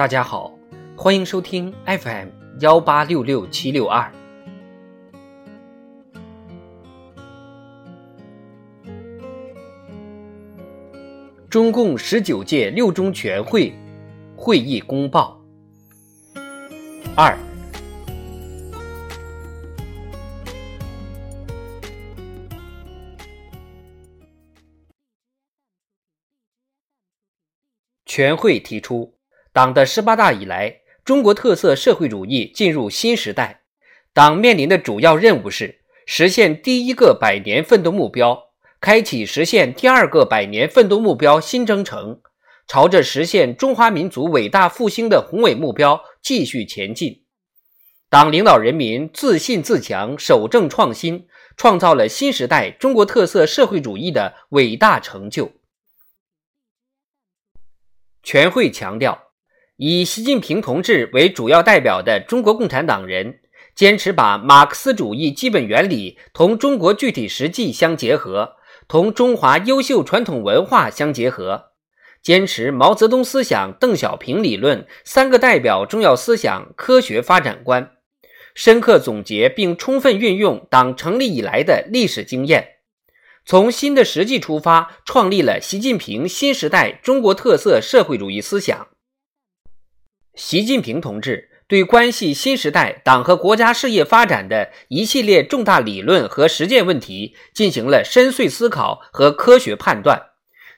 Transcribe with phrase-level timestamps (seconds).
[0.00, 0.58] 大家好，
[0.96, 2.28] 欢迎收听 FM
[2.60, 4.10] 幺八六六七六二。
[11.50, 13.74] 中共十九届六中全会
[14.34, 15.38] 会议公报
[17.14, 17.36] 二。
[28.06, 29.12] 全会提出，
[29.52, 33.62] 党的十八大以来，中国特色社会主义进入新时代。
[34.12, 42.20] 党面临的主要任务是实现第一个百年奋斗目标，开启实现第二个百年奋斗目标新征程，
[42.68, 47.24] 朝着实现中华民族伟大复兴的宏伟目标继续前进。
[48.08, 55.52] 党领导人民自信自强，守正创新，创造了新时代中国特色社会主义的伟大成就。
[58.24, 59.29] 全会强调，
[59.82, 63.40] 以习近平同志为主要代表的中国共产党人，
[63.74, 68.56] 坚持把马克思主义基本原理同中国具体实际相结合，
[68.86, 71.70] 同中华优秀传统文化相结合，
[72.22, 77.92] 坚持毛泽东思想、邓小平理论三个代表重要思想科学发展观，
[78.54, 82.68] 深刻总结并充分运用党成立以来的历史经验。
[83.46, 88.88] 从新的实际出发，创立了习近平新时代中国特色社会主义思想。
[90.34, 100.30] 习近平同志对关系新时代党和国家事业发展的一系列重大理论和实践问题进行了深邃思考和科学判断，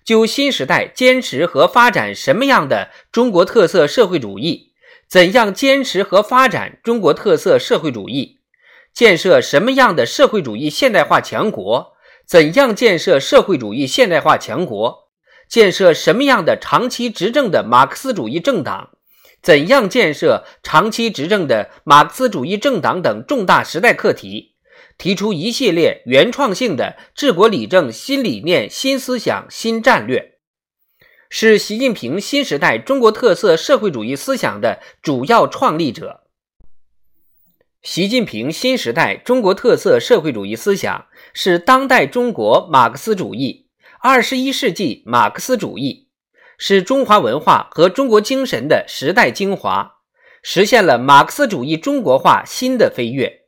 [0.05, 4.73] 就新时代坚持和发展什么样的中国特色社会主义，
[5.09, 8.41] 怎样坚持和发展中国特色社会主义，
[8.93, 11.93] 建设什么样的社会主义现代化强国。
[12.27, 15.09] 怎样建设社会主义现代化强国？
[15.49, 18.91] 建设什么样的长期执政的马克思主义政党？
[19.43, 24.55] 怎样建设长期执政的马克思主义政党等重大时代课题，
[24.97, 30.39] 提出一系列原创性的治国理政新理念、新思想、新战略，
[31.29, 36.21] 是习近平新时代中国特色社会主义思想的主要创立者。
[37.83, 43.67] 习近平新时代中国特色社会主义思想是当代中国马克思主义、
[43.99, 46.07] 二十一世纪马克思主义，
[46.65, 49.97] 是中华文化和中国精神的时代精华，
[50.45, 53.41] 实现了马克思主义中国化新的飞跃。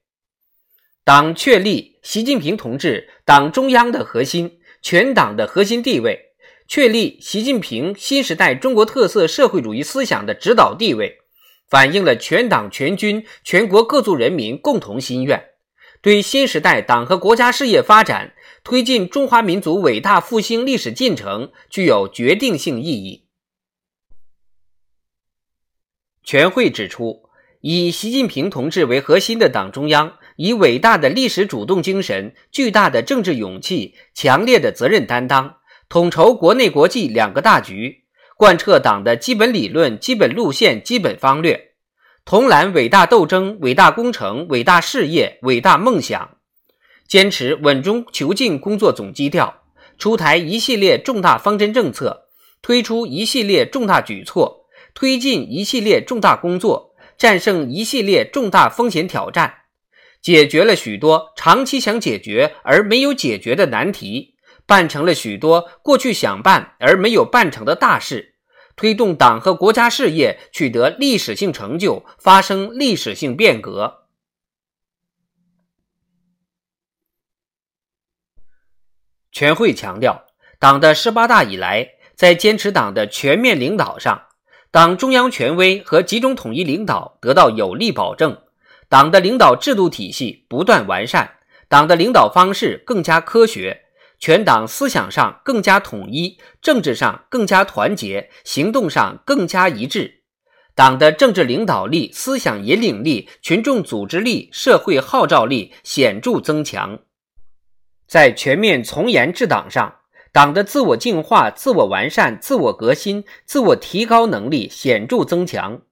[1.04, 6.18] 党确立习近平同志党中央的核心、全党的核心地位，
[6.66, 11.18] 确立习近平新时代中国特色社会主义思想的指导地位。
[11.70, 15.40] 反映了全党全军全国各族人民共同心愿，
[16.04, 23.24] 对新时代党和国家事业发展、推进中华民族伟大复兴历史进程具有决定性意义。
[26.22, 27.30] 全会指出，
[27.62, 35.56] 以习近平同志为核心的党中央，以伟大的历史主动精神、巨大的政治勇气、强烈的责任担当，
[35.88, 38.04] 统筹国内国际两个大局。
[38.36, 41.73] 贯彻党的基本理论、基本路线、基本方略，
[42.26, 46.38] 统揽伟大斗争、伟大工程、伟大事业、伟大梦想，
[47.06, 49.62] 坚持稳中求进工作总基调，
[49.98, 52.28] 出台一系列重大方针政策，
[52.62, 54.64] 推出一系列重大举措，
[54.94, 59.56] 推进一系列重大工作，战胜一系列重大风险挑战，
[60.22, 64.32] 解决了许多长期想解决而没有解决的难题。
[64.66, 68.33] 办成了许多过去想办而没有办成的大事，
[68.76, 74.08] 推动党和国家事业取得历史性成就，发生历史性变革。
[79.30, 80.26] 全会强调，
[80.58, 84.28] 党的十八大以来，在坚持党的全面领导上，
[84.70, 88.42] 党中央权威和集中统一领导得到有力保证，
[88.88, 93.83] 党的领导制度体系不断完善，党的领导方式更加科学。
[94.26, 100.22] 全党思想上更加统一，政治上更加团结，行动上更加一致。
[100.74, 107.00] 党的政治领导力、思想引领力、群众组织力、社会号召力显著增强。
[108.08, 109.96] 在全面从严治党上，
[110.32, 115.82] 党的自我净化、自我完善、自我革新、自我提高能力显著增强，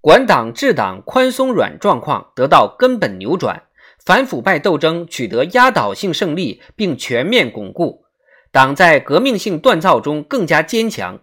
[0.00, 3.62] 管党治党宽松软状况得到根本扭转。
[4.04, 8.04] 反腐败斗争取得压倒性胜利，并全面巩固，
[8.50, 11.20] 党在革命性锻造中更加坚强。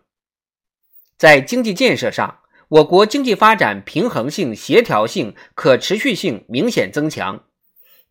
[1.18, 2.39] 在经济建设上，
[2.69, 7.45] 我国经济发展平衡性、协调性、可持续性明显增强，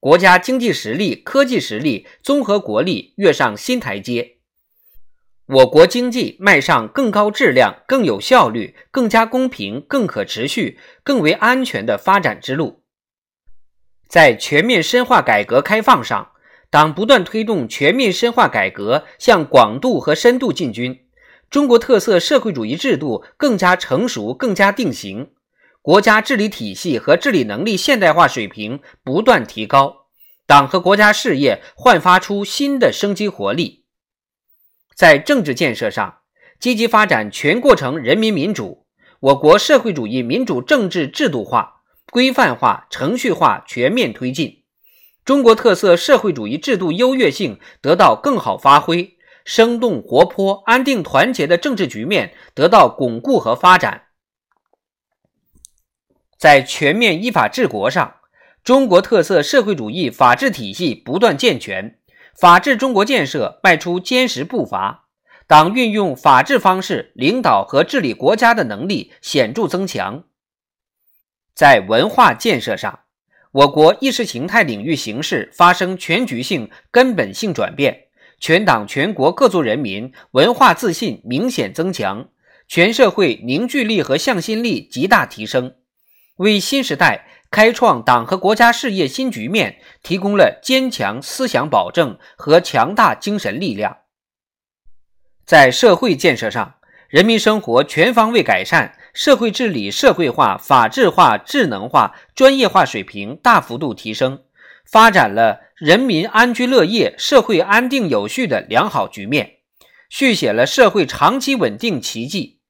[0.01, 4.39] 国家经济实力、科技实力、综合国力跃上新台阶。
[5.47, 12.83] 我国经济迈上更高质量、更有效率、更加公平、更可持续、更为安全的发展之路。
[14.09, 16.31] 在全面深化改革开放上，
[16.71, 21.01] 党不断推动全面深化改革向广度和深度进军，
[21.51, 25.31] 中国特色社会主义制度更加成熟、更加定型，
[25.83, 30.07] 国家治理体系和治理能力现代化水平不断提高，
[30.47, 33.85] 党和国家事业焕发出新的生机活力。
[34.95, 36.19] 在政治建设上，
[36.59, 38.87] 积极发展全过程人民民主，
[39.21, 41.76] 我国社会主义民主政治制度化。
[42.17, 44.63] 规范化、程序化全面推进，
[45.23, 54.05] 中国特色社会主义制度优越性得到更好发挥，生动活泼、安定团结的政治局面得到巩固和发展。
[56.39, 58.15] 在全面依法治国上，
[58.65, 61.99] 中国特色社会主义法治体系不断健全，
[62.35, 65.05] 法治中国建设迈出坚实步伐，
[65.47, 70.25] 党运用法治方式领导和治理国家的能力显著增强。
[71.57, 73.01] 在文化建设上，
[73.51, 78.09] 我国意识形态领域形势发生全局性、根本性转变，
[78.39, 82.29] 全党全国各族人民文化自信明显增强，
[82.69, 85.77] 全社会凝聚力和向心力极大提升，
[86.37, 93.97] 为新时代开创党和国家事业新局面提供了坚强思想保证和强大精神力量。
[95.47, 96.75] 在社会建设上，
[97.09, 98.95] 人民生活全方位改善。
[99.17, 104.43] 社会治理社会化、法治化、智能化、专业化水平大幅度提升，
[104.85, 109.53] 发展了人民安居乐业、社会安定有序的良好局面，
[110.11, 112.61] 续写了社会长期稳定奇迹。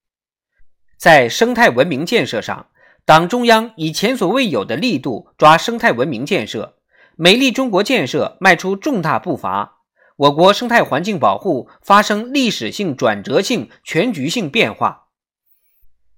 [0.96, 2.68] 在生态文明建设上，
[3.04, 6.76] 党中央以前所未有的力度抓生态文明建设，
[7.16, 9.78] 美丽中国建设迈出重大步伐，
[10.14, 15.05] 我国生态环境保护发生历史性、转折性、全局性变化。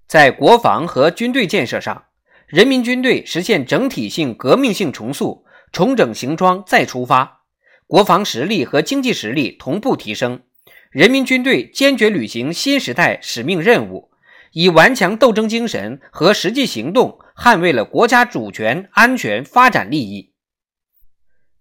[0.09, 2.05] 在国防和军队建设上，
[2.47, 7.43] 人民军队实现整体性、革命性重塑，重整行装再出发，
[7.85, 10.41] 国防实力和经济实力同步提升。
[10.89, 14.09] 人民军队坚决履行新时代使命任务，
[14.53, 20.33] 以顽强斗争精神和实际行动捍卫了国家主权、安全、发展利益。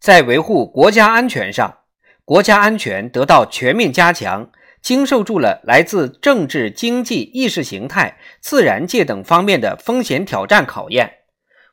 [0.00, 1.80] 在维护国家安全上，
[2.24, 4.50] 国家安全得到全面加强。
[4.80, 11.18] 经受住了来自政治、经济、意识形态、自然界等方面的风险挑战考验，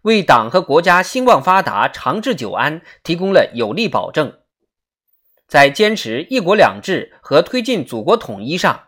[0.02, 4.34] 为党和国家兴旺发达、长治久安提供了有力保证。
[5.48, 8.88] 在坚持“一国两制”和推进祖国统一上，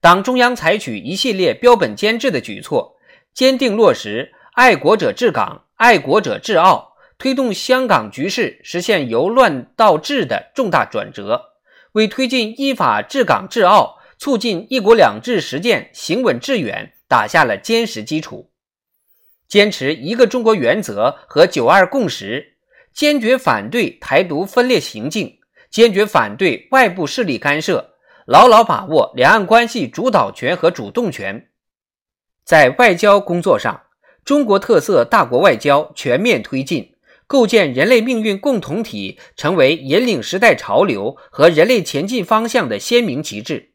[0.00, 2.96] 党中央采取一系列标本兼治的举措，
[3.32, 11.53] 坚定落实“爱国者治港、爱国者治澳”，推动香港局势实现由乱到治的重大转折。
[11.94, 18.50] 为推进依法治港治澳，促进“一国两制”实践行稳致远打下了坚实基础。
[19.46, 22.56] 坚持一个中国原则和九二共识，
[22.92, 25.38] 坚决反对台独分裂行径，
[25.70, 27.94] 坚决反对外部势力干涉，
[28.26, 31.50] 牢牢把握两岸关系主导权和主动权。
[32.44, 33.82] 在外交工作上，
[34.24, 36.93] 中国特色大国外交全面推进。
[37.26, 43.72] 构建人类命运共同体，成为引领时代潮流和人类前进方向的鲜明旗帜。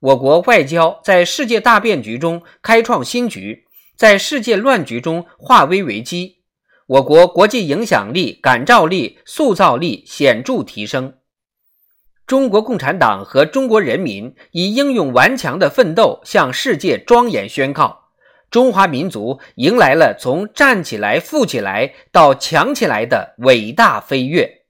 [0.00, 3.64] 我国外交在世界大变局中开创新局，
[3.96, 6.42] 在世界乱局中化危为机。
[6.86, 11.14] 我国国际影响力、感召力、塑造力显著提升。
[12.26, 18.03] 中国共产党和中国人民以英勇顽强的奋斗，向世界庄严宣告。
[18.50, 24.63] 中华民族迎来了从站起来、富起来到强起来的伟大飞跃。